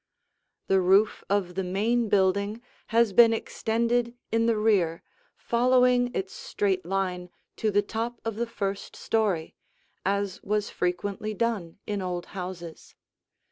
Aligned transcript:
The 0.65 0.81
roof 0.81 1.23
of 1.29 1.53
the 1.53 1.63
main 1.63 2.09
building 2.09 2.63
has 2.87 3.13
been 3.13 3.33
extended 3.35 4.15
in 4.31 4.47
the 4.47 4.57
rear, 4.57 5.03
following 5.35 6.09
its 6.15 6.33
straight 6.33 6.83
line 6.83 7.29
to 7.57 7.69
the 7.69 7.83
top 7.83 8.19
of 8.25 8.35
the 8.37 8.47
first 8.47 8.95
story, 8.95 9.53
as 10.03 10.41
was 10.41 10.71
frequently 10.71 11.35
done 11.35 11.77
in 11.85 12.01
old 12.01 12.25
houses. 12.33 12.95